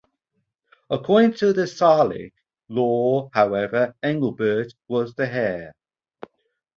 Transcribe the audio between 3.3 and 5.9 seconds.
however, Engelbert was the heir.